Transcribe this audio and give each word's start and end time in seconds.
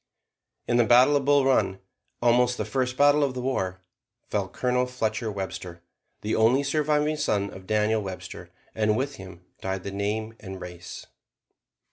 In 0.67 0.77
the 0.77 0.83
battle 0.83 1.15
of 1.15 1.25
Bull 1.25 1.45
Run, 1.45 1.79
almost 2.23 2.57
the 2.57 2.65
first 2.65 2.97
battle 2.97 3.23
of 3.23 3.35
the 3.35 3.41
war, 3.41 3.83
fell 4.31 4.49
Colonel 4.49 4.87
Fletcher 4.87 5.31
Webster, 5.31 5.83
the 6.21 6.35
only 6.35 6.63
surviving 6.63 7.17
son 7.17 7.51
of 7.51 7.67
Daniel 7.67 8.01
Webster, 8.01 8.49
and 8.73 8.97
with 8.97 9.17
him 9.17 9.45
died 9.61 9.83
the 9.83 9.91
name 9.91 10.33
and 10.39 10.59
race. 10.59 11.05